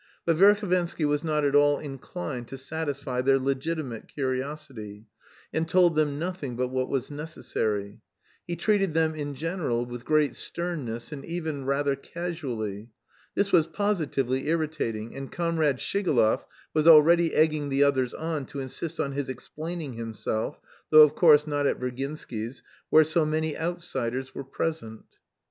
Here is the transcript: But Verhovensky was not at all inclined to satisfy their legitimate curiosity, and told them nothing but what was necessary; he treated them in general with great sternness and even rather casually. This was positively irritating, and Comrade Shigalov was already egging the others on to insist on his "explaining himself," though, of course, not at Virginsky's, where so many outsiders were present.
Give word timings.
But 0.25 0.35
Verhovensky 0.37 1.05
was 1.05 1.23
not 1.23 1.45
at 1.45 1.53
all 1.53 1.77
inclined 1.77 2.47
to 2.47 2.57
satisfy 2.57 3.21
their 3.21 3.37
legitimate 3.37 4.07
curiosity, 4.07 5.05
and 5.53 5.69
told 5.69 5.95
them 5.95 6.17
nothing 6.17 6.55
but 6.55 6.69
what 6.69 6.89
was 6.89 7.11
necessary; 7.11 8.01
he 8.47 8.55
treated 8.55 8.95
them 8.95 9.13
in 9.13 9.35
general 9.35 9.85
with 9.85 10.03
great 10.03 10.35
sternness 10.35 11.11
and 11.11 11.23
even 11.23 11.65
rather 11.65 11.95
casually. 11.95 12.89
This 13.35 13.51
was 13.51 13.67
positively 13.67 14.47
irritating, 14.47 15.15
and 15.15 15.31
Comrade 15.31 15.77
Shigalov 15.77 16.45
was 16.73 16.87
already 16.87 17.35
egging 17.35 17.69
the 17.69 17.83
others 17.83 18.15
on 18.15 18.47
to 18.47 18.59
insist 18.59 18.99
on 18.99 19.11
his 19.11 19.29
"explaining 19.29 19.93
himself," 19.93 20.59
though, 20.89 21.03
of 21.03 21.13
course, 21.13 21.45
not 21.45 21.67
at 21.67 21.79
Virginsky's, 21.79 22.63
where 22.89 23.03
so 23.03 23.23
many 23.23 23.55
outsiders 23.55 24.33
were 24.33 24.43
present. 24.45 25.05